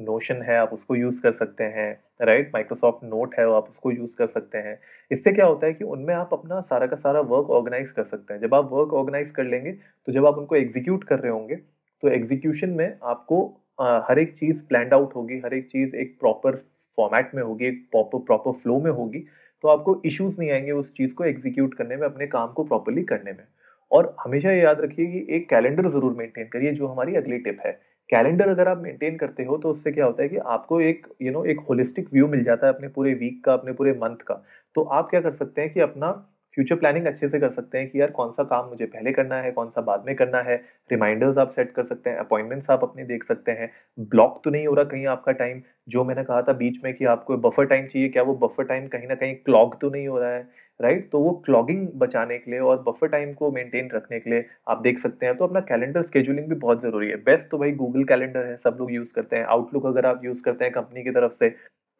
Notion 0.00 0.40
है 0.42 0.56
आप 0.58 0.72
उसको 0.72 0.94
यूज़ 0.96 1.20
कर 1.22 1.32
सकते 1.32 1.64
हैं 1.64 1.90
राइट 2.22 2.50
माइक्रोसॉफ्ट 2.54 3.04
नोट 3.04 3.34
है 3.38 3.44
आप 3.54 3.68
उसको 3.68 3.90
यूज़ 3.92 4.16
कर 4.16 4.26
सकते 4.26 4.58
हैं। 4.58 4.78
इससे 5.10 5.32
क्या 5.32 5.46
होता 5.46 5.66
है 5.66 5.72
कि 5.72 5.84
उनमें 5.84 6.14
आप 6.14 6.30
अपना 6.32 6.60
सारा 6.60 6.86
का 6.86 6.96
सारा 6.96 7.20
वर्क 7.32 7.50
ऑर्गेनाइज 7.50 7.90
कर 7.90 8.04
सकते 8.04 8.34
हैं। 8.34 8.40
जब 8.40 8.54
आप 8.54 8.72
वर्क 8.72 8.94
ऑर्गेनाइज 8.94 9.30
कर 9.30 9.44
लेंगे 9.44 9.72
तो 9.72 10.12
जब 10.12 10.26
आप 10.26 10.38
उनको 10.38 10.56
एग्जीक्यूट 10.56 11.04
कर 11.04 11.18
रहे 11.18 11.32
होंगे 11.32 11.56
तो 11.56 12.08
एग्जीक्यूशन 12.08 12.70
में 12.70 12.98
आपको 13.02 13.38
uh, 13.80 14.02
हर 14.08 14.18
एक 14.18 14.36
चीज़ 14.38 14.62
प्लान 14.68 14.92
आउट 14.92 15.14
होगी 15.16 15.40
हर 15.44 15.54
एक 15.54 15.70
चीज़ 15.70 15.96
एक 15.96 16.18
प्रॉपर 16.20 16.56
फॉर्मेट 16.98 17.34
में 17.34 17.42
होगी 17.42 17.66
एक 17.66 17.82
प्रॉपर 17.90 18.18
प्रॉपर 18.26 18.52
फ्लो 18.62 18.80
में 18.80 18.90
होगी 18.92 19.18
तो 19.64 19.68
आपको 19.68 20.00
इश्यूज़ 20.06 20.40
नहीं 20.40 20.50
आएँगे 20.50 20.72
उस 20.72 20.92
चीज़ 20.96 21.14
को 21.14 21.24
एग्जीक्यूट 21.24 21.74
करने 21.74 21.96
में 21.96 22.06
अपने 22.06 22.26
काम 22.26 22.52
को 22.52 22.64
प्रॉपरली 22.64 23.02
करने 23.04 23.32
में। 23.32 23.44
और 23.90 24.14
हमेशा 24.20 24.50
ये 24.50 24.62
याद 24.62 24.80
रखिए 24.80 25.06
कि 25.06 25.26
एक 25.36 25.48
कैलेंडर 25.50 25.88
ज़रूर 25.90 26.14
मेंटेन 26.18 26.46
करिए 26.52 26.72
जो 26.72 26.86
हमारी 26.86 27.14
अगली 27.16 27.38
टिप 27.38 27.58
है। 27.66 27.78
कैलेंडर 28.10 28.48
अगर 28.48 28.68
आप 28.68 28.78
मेंटेन 28.78 29.16
करते 29.16 29.44
हो 29.44 29.56
तो 29.58 29.70
उससे 29.70 29.92
क्या 29.92 30.04
होता 30.04 30.22
है 30.22 30.28
कि 30.28 30.36
आपको 30.36 30.80
एक 30.80 31.06
यू 31.22 31.26
you 31.26 31.32
नो 31.32 31.40
know, 31.40 31.50
एक 31.50 31.60
होलिस्टिक 31.68 32.08
व्यू 32.12 32.26
मिल 32.28 32.44
जाता 32.44 32.66
है 32.66 32.72
अपने 32.72 32.88
पूरे 32.88 33.14
वीक 33.14 33.44
का 33.44 33.52
अपने 33.52 33.72
पूरे 33.72 33.92
मंथ 33.92 34.16
का। 34.16 34.34
तो 34.76 34.82
आप 34.82 35.10
क्या 35.10 35.20
कर 35.20 35.32
सकते 35.32 35.60
हैं 35.60 35.72
कि 35.72 35.80
अपना 35.80 36.12
फ्यूचर 36.56 36.76
प्लानिंग 36.76 37.06
अच्छे 37.06 37.28
से 37.28 37.38
कर 37.40 37.50
सकते 37.50 37.78
हैं 37.78 37.88
कि 37.90 38.00
यार 38.00 38.10
कौन 38.10 38.30
सा 38.32 38.42
काम 38.44 38.68
मुझे 38.68 38.86
पहले 38.86 39.12
करना 39.12 39.36
है 39.36 39.50
कौन 39.52 39.70
सा 39.70 39.80
बाद 39.80 40.04
में 40.06 40.14
करना 40.16 40.38
है। 40.42 40.56
रिमाइंडर्स 40.90 41.38
आप 41.38 41.50
सेट 41.50 41.72
कर 41.72 41.84
सकते 41.84 42.10
हैं 42.10 42.16
अपॉइंटमेंट्स 42.16 42.70
आप 42.70 42.82
अपने 42.82 43.04
देख 43.04 43.24
सकते 43.24 43.52
हैं। 43.52 43.70
ब्लॉक 43.98 44.40
तो 44.44 44.50
नहीं 44.50 44.66
हो 44.66 44.74
रहा 44.74 44.84
कहीं 44.84 45.06
आपका 45.06 45.32
टाइम 45.32 45.60
जो 45.88 46.04
मैंने 46.04 46.24
कहा 46.24 46.42
था 46.42 46.52
बीच 46.52 46.78
में 46.84 46.92
कि 46.94 47.04
आपको 47.04 47.36
बफर 47.38 47.66
टाइम 47.66 47.86
चाहिए 47.86 48.08
क्या 48.08 48.22
वो 48.22 48.34
बफर 48.46 48.64
टाइम 48.64 48.86
कहीं 48.88 49.08
ना 49.08 49.14
कहीं 49.14 49.34
क्लॉग 49.36 49.80
तो 49.80 49.90
नहीं 49.90 50.08
हो 50.08 50.18
रहा 50.18 50.30
है? 50.30 50.48
राइट 50.80 51.08
तो 51.12 51.18
वो 51.20 51.30
क्लॉगिंग 51.46 51.86
बचाने 51.96 52.38
के 52.38 52.50
लिए 52.50 52.60
और 52.60 52.82
बफर 52.82 53.08
टाइम 53.08 53.32
को 53.32 53.50
मेंटेन 53.52 53.88
रखने 53.94 54.20
के 54.20 54.30
लिए 54.30 54.44
आप 54.68 54.80
देख 54.82 54.98
सकते 54.98 55.26
हैं। 55.26 55.36
तो 55.36 55.46
अपना 55.46 55.60
कैलेंडर 55.68 56.02
स्केजुलिंग 56.02 56.48
भी 56.48 56.54
बहुत 56.56 56.82
ज़रूरी 56.82 57.08
है। 57.10 57.16
बेस्ट 57.24 57.50
तो 57.50 57.58
भाई 57.58 57.72
गूगल 57.74 58.04
कैलेंडर 58.04 58.46
है, 58.46 58.56
सब 58.56 58.76
लोग 58.80 58.92
यूज़ 58.92 59.12
करते 59.14 59.36
हैं। 59.36 59.44
आउटलुक 59.46 59.86
अगर 59.86 60.06
आप 60.06 60.24
यूज़ 60.24 60.42
करते 60.42 60.64
हैं 60.64 60.72
कंपनी 60.74 61.04
की 61.04 61.10
तरफ़ 61.10 61.32
से 61.34 61.48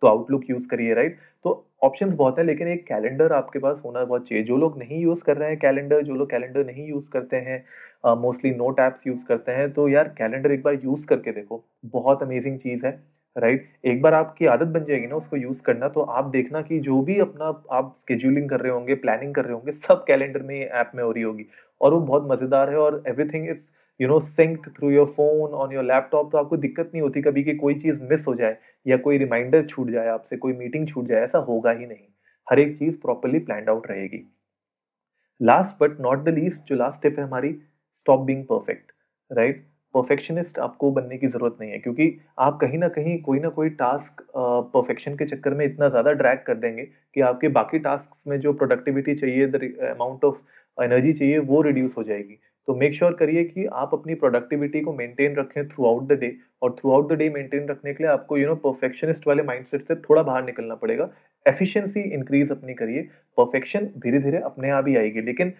तो 0.02 0.06
आउटलुक 0.08 0.50
यूज़ 0.50 0.68
करिए 0.68 0.94
राइट 0.94 1.18
तो 1.44 1.62
ऑप्शंस 1.84 2.12
बहुत 2.14 2.38
है, 2.38 2.44
लेकिन 2.44 2.68
एक 2.68 2.86
कैलेंडर 2.86 3.32
आपके 3.32 3.58
पास 3.58 3.80
होना 3.84 4.04
बहुत 4.04 4.28
चाहिए। 4.28 4.44
जो 4.44 4.56
लोग 4.56 4.78
नहीं 4.78 5.00
यूज़ 5.00 5.22
कर 5.24 5.36
रहे 5.36 5.48
हैं 5.48 5.58
कैलेंडर 5.58 6.02
जो 6.02 6.14
लोग 6.14 6.30
कैलेंडर 6.30 6.66
नहीं 6.66 6.86
यूज़ 6.88 7.10
करते 7.10 7.36
हैं 7.38 7.64
मोस्टली 8.16 8.50
नोट 8.52 8.80
ऐप्स 8.80 9.06
यूज़ 9.06 9.24
करते 9.26 9.52
हैं 9.52 9.72
तो 9.72 9.88
यार 9.88 10.08
कैलेंडर 10.18 10.52
एक 10.52 10.62
बार 10.62 10.74
यूज़ 10.84 11.06
करके 11.06 11.32
देखो। 11.32 11.64
बहुत 11.86 12.22
अमेजिंग 12.22 12.58
चीज़ 12.58 12.86
है 12.86 12.92
राइट 13.36 13.60
right? 13.60 13.86
एक 13.86 14.00
बार 14.02 14.14
आपकी 14.14 14.46
आदत 14.46 14.66
बन 14.68 14.84
जाएगी 14.84 15.06
ना 15.06 15.16
उसको 15.16 15.36
यूज़ 15.36 15.62
करना 15.62 15.88
तो 15.88 16.00
आप 16.00 16.28
देखना 16.30 16.60
कि 16.62 16.78
जो 16.80 17.00
भी 17.02 17.18
अपना 17.20 17.46
आप 17.72 17.94
स्केड्यूलिंग 17.98 18.48
कर 18.50 18.60
रहे 18.60 18.72
होंगे 18.72 18.94
प्लानिंग 18.96 19.34
कर 19.34 19.44
रहे 19.44 19.54
होंगे, 19.54 19.72
सब 19.72 20.04
कैलेंडर 20.06 20.42
में 20.42 20.60
ऐप 20.60 20.92
में 20.94 21.02
हो 21.04 21.10
रही 21.10 21.22
होगी। 21.22 21.46
और 21.80 21.94
वो 21.94 22.00
बहुत 22.02 22.28
मज़ेदार 22.30 22.70
है 22.70 22.76
और 22.78 23.02
everything 23.08 23.48
is 23.50 23.68
you 24.00 24.08
know 24.08 24.18
synced 24.20 24.68
through 24.76 24.90
your 24.90 25.06
phone 25.08 25.54
on 25.54 25.72
your 25.72 25.84
laptop 25.84 26.30
तो 26.32 26.38
आपको 26.38 26.56
दिक्कत 26.58 26.90
नहीं 26.94 27.02
होती 27.02 27.22
कभी 27.22 27.42
कि 27.44 27.54
कोई 27.56 27.74
चीज़ 27.76 28.02
मिस 28.04 28.26
हो 28.28 28.34
जाए 28.34 28.56
या 28.86 28.96
कोई 28.98 29.18
रिमाइंडर 29.18 29.66
छूट 29.66 29.90
जाए 29.90 30.08
आपसे, 30.08 30.36
कोई 30.36 30.52
मीटिंग 30.54 30.88
छूट 30.88 31.06
जाए, 31.06 31.20
ऐसा 31.20 31.38
होगा 31.40 31.70
ही 31.70 31.86
नहीं। 31.86 32.06
हर 32.48 32.58
एक 32.58 32.76
चीज़ 32.78 32.98
प्रॉपरली 33.00 33.38
प्लान 33.40 33.68
आउट 33.68 33.86
रहेगी। 33.90 34.26
Last 35.40 35.82
but 35.82 36.00
not 36.00 36.24
the 36.24 36.34
least 36.34 36.68
जो 36.68 36.76
लास्ट 36.76 36.98
स्टेप 36.98 37.18
है 37.18 37.24
हमारी 37.24 37.54
stop 37.96 38.20
being 38.20 38.44
perfect 38.44 38.92
right 39.30 39.64
perfectionist 39.94 40.58
आपको 40.58 40.90
बनने 40.90 41.16
की 41.18 41.26
ज़रूरत 41.26 41.56
नहीं 41.60 41.70
है, 41.70 41.78
क्योंकि 41.78 42.18
आप 42.38 42.58
कहीं 42.60 42.78
ना 42.78 42.88
कहीं, 42.88 43.20
कोई 43.22 43.38
ना 43.40 43.48
कोई 43.48 43.68
टास्क 43.72 44.22
परफेक्शन 44.36 45.14
के 45.16 45.24
चक्कर 45.26 45.54
में 45.54 45.64
इतना 45.66 45.88
ज़्यादा 45.88 46.12
ड्रैग 46.12 46.38
कर 46.46 46.54
देंगे 46.56 46.84
कि 46.84 47.20
आपके 47.22 47.48
बाकी 47.50 47.78
टास्क 47.78 48.28
में 48.28 48.38
जो 48.40 48.52
प्रोडक्टिविटी 48.54 49.14
चाहिए 49.14 49.46
द 49.46 49.62
अमाउंट 49.90 50.24
ऑफ़ 50.24 50.36
एनर्जी 50.78 51.12
चाहिए, 51.12 51.38
वो 51.38 51.62
रिड्यूस 51.62 51.96
हो 51.98 52.02
जाएगी। 52.04 52.38
तो 52.68 52.74
मेक 52.74 52.94
श्योर 52.94 53.12
करिए 53.12 53.44
कि 53.44 53.64
आप 53.74 53.90
अपनी 53.94 54.14
प्रोडक्टिविटी 54.14 54.80
को 54.80 54.92
मेंटेन 54.92 55.36
रखें 55.36 55.68
थ्रू 55.68 55.86
आउट 55.86 56.06
द 56.08 56.18
डे 56.20 56.34
और 56.62 56.74
through 56.78 56.92
out 56.92 57.12
the 57.12 57.16
day 57.18 57.28
maintain 57.30 57.68
रखने 57.68 57.94
के 57.94 58.04
लिए 58.04 58.12
आपको 58.12 58.36
यू 58.38 58.46
नो 58.46 58.54
परफेक्शनिस्ट 58.64 59.26
वाले 59.26 59.42
माइंडसेट 59.42 59.82
से 59.82 59.94
थोड़ा 59.94 60.22
बाहर 60.22 60.44
निकलना 60.44 60.74
पड़ेगा। 60.74 61.08
एफिशिएंसी 61.46 62.00
इंक्रीज 62.00 62.50
अपनी 62.50 62.74
करिए। 62.74 63.02
परफेक्शन 63.38 63.86
धीरे 63.98 64.18
धीरे 64.18 64.38
अपने 64.44 64.70
आप 64.70 64.88
ही 64.88 64.96
आएगी। 64.96 65.20
लेकिन 65.20 65.52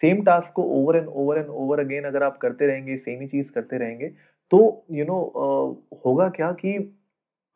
सेम 0.00 0.22
टास्क 0.24 0.52
को 0.52 0.62
over 0.62 0.96
and 0.96 1.08
over 1.08 1.38
and 1.38 1.48
over 1.48 1.80
again 1.80 2.04
अगर 2.04 2.22
आप 2.22 2.36
करते 2.38 2.66
रहेंगे 2.66 2.96
सेम 2.96 3.20
ही 3.20 3.26
चीज़ 3.26 3.52
करते 3.52 3.78
रहेंगे 3.78 4.08
तो 4.52 4.58
यू 4.90 5.04
you 5.04 5.06
नो 5.08 5.14
know, 5.14 6.04
होगा 6.06 6.28
क्या 6.28 6.50
कि 6.52 6.78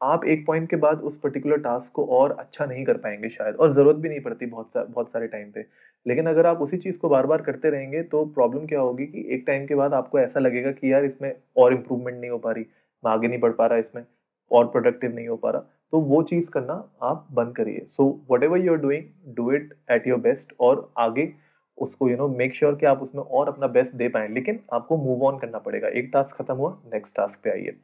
आप 0.00 0.24
एक 0.24 0.46
पॉइंट 0.46 0.68
के 0.70 0.76
बाद 0.76 1.00
उस 1.00 1.18
पर्टिकुलर 1.20 1.58
टास्क 1.60 1.92
को 1.92 2.04
और 2.18 2.32
अच्छा 2.38 2.66
नहीं 2.66 2.84
कर 2.84 2.96
पाएँगे 2.96 3.28
शायद 3.28 3.56
और 3.56 3.72
ज़रूरत 3.72 3.96
भी 3.96 4.08
नहीं 4.08 4.20
पड़ती 4.20 4.46
बहुत 4.46 4.72
सा, 4.72 4.82
बहुत 4.84 5.10
सारे 5.10 5.26
टाइम 5.26 5.50
पे। 5.50 5.64
लेकिन 6.06 6.26
अगर 6.26 6.46
आप 6.46 6.60
उसी 6.62 6.76
चीज़ 6.76 6.98
को 6.98 7.08
बार 7.08 7.26
बार 7.26 7.42
करते 7.42 7.70
रहेंगे 7.70 8.02
तो 8.02 8.24
प्रॉब्लम 8.34 8.66
क्या 8.66 8.80
होगी 8.80 9.06
कि 9.06 9.26
एक 9.34 9.44
टाइम 9.46 9.66
के 9.66 9.74
बाद 9.74 9.94
आपको 9.94 10.18
ऐसा 10.20 10.40
लगेगा 10.40 10.70
कि 10.72 10.92
यार 10.92 11.04
इसमें 11.04 11.32
और 11.56 11.72
इम्प्रूवमेंट 11.72 12.20
नहीं 12.20 12.30
हो 12.30 12.38
पा 12.38 12.52
रही, 12.52 12.64
मैं 13.02 13.12
आगे 13.12 13.28
नहीं 13.28 13.40
बढ़ 13.40 13.52
पा 13.52 13.66
रहा 13.66 13.78
इसमें, 13.78 14.04
और 14.50 14.64
प्रोडक्टिव 14.66 15.14
नहीं 15.14 15.28
हो 15.28 15.36
पा 15.36 15.50
रहा। 15.50 15.60
तो 15.92 16.00
वो 16.00 16.22
चीज़ 16.22 16.50
करना 16.50 16.74
आप 17.02 17.26
बंद 17.32 17.54
करिए। 17.56 17.86
So 17.90 18.08
whatever 18.42 18.58
you 18.58 18.72
are 18.72 18.78
doing 18.78 19.34
do 19.36 19.50
it 19.52 19.74
at 19.90 20.06
your 20.06 20.18
best 20.20 20.52
और 20.60 20.90
आगे 20.98 21.32
उसको 21.78 22.08
यू 22.08 22.16
नो 22.16 22.28
मेक 22.28 22.54
श्योर 22.54 22.74
कि 22.74 22.86
आप 22.86 23.02
उसमें 23.02 23.22
और 23.22 23.48
अपना 23.48 23.66
बेस्ट 23.68 23.94
दे 23.94 24.08
पाए। 24.08 24.28
लेकिन 24.28 24.58
आपको 24.72 24.96
मूव 24.96 25.24
ऑन 25.26 25.38
करना 25.38 25.58
पड़ेगा। 25.58 25.88
एक 25.88 26.10
टास्क 26.12 26.36
खत्म 26.36 26.54
हुआ 26.54 26.70
नेक्स्ट 26.94 27.16
टास्क 27.16 27.40
पे 27.44 27.50
आइए। 27.50 27.76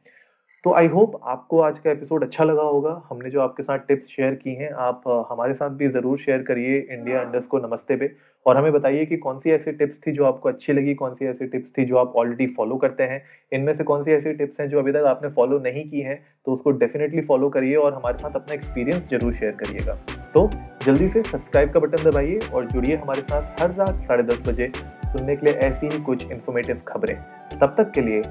तो 0.67 0.71
आई 0.73 0.87
होप 0.87 1.11
आपको 1.23 1.59
आज 1.61 1.77
का 1.79 1.89
एपिसोड 1.91 2.23
अच्छा 2.23 2.43
लगा 2.43 2.61
होगा। 2.61 2.91
हमने 3.09 3.29
जो 3.29 3.41
आपके 3.41 3.63
साथ 3.63 3.79
टिप्स 3.87 4.07
शेयर 4.07 4.33
की 4.35 4.53
हैं 4.55 4.69
आप 4.85 5.03
हमारे 5.29 5.53
साथ 5.53 5.69
भी 5.71 5.87
ज़रूर 5.89 6.17
शेयर 6.19 6.41
करिए 6.43 6.79
इंडिया 6.91 7.19
अंडर्स 7.19 7.45
को 7.47 7.57
नमस्ते 7.57 7.95
पे। 7.95 8.09
और 8.45 8.57
हमें 8.57 8.71
बताइए 8.73 9.05
कि 9.05 9.17
कौन 9.17 9.37
सी 9.39 9.51
ऐसी 9.51 9.71
टिप्स 9.71 9.99
थी 10.07 10.11
जो 10.11 10.25
आपको 10.25 10.49
अच्छी 10.49 10.73
लगी 10.73 10.93
कौन 10.93 11.13
सी 11.13 11.25
ऐसी 11.25 11.45
टिप्स 11.45 11.71
थी 11.77 11.85
जो 11.85 11.97
आप 11.97 12.15
ऑलरेडी 12.15 12.47
फॉलो 12.47 12.75
करते 12.77 13.03
हैं। 13.03 13.21
इनमें 13.51 13.73
से 13.73 13.83
कौन 13.83 14.03
सी 14.03 14.11
ऐसी 14.11 14.33
टिप्स 14.33 14.59
हैं 14.59 14.67
जो 14.69 14.79
अभी 14.79 14.91
तक 14.91 15.05
आपने 15.07 15.29
फॉलो 15.29 15.59
नहीं 15.59 15.83
की 15.89 16.01
हैं 16.01 16.19
तो 16.45 16.53
उसको 16.53 16.71
डेफिनेटली 16.81 17.21
फॉलो 17.21 17.49
करिए 17.49 17.75
और 17.75 17.93
हमारे 17.93 18.17
साथ 18.17 18.35
अपना 18.35 18.53
एक्सपीरियंस 18.53 19.07
ज़रूर 19.09 19.33
शेयर 19.33 19.51
करिएगा। 19.59 19.93
तो 20.33 20.49
जल्दी 20.85 21.07
से 21.09 21.21
सब्सक्राइब 21.23 21.71
का 21.71 21.79
बटन 21.79 22.03
दबाइए 22.09 22.39
और 22.53 22.65
जुड़िए 22.65 22.95
हमारे 22.95 23.21
साथ 23.21 23.61
हर 23.61 23.73
रात 23.75 24.01
साढ़े 24.01 24.23
दस 24.23 24.43
बजे 24.47 24.71
सुनने 24.75 25.35
के 25.35 25.45
लिए 25.45 25.55
ऐसी 25.69 25.87
ही 25.87 26.01
कुछ 26.01 26.31
इन्फॉर्मेटिव 26.31 26.81
खबरें। 26.87 27.15
तब 27.61 27.75
तक 27.77 27.91
के 27.91 28.01
लिए 28.01 28.21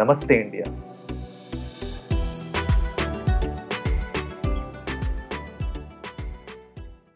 नमस्ते 0.00 0.34
इंडिया 0.34 0.91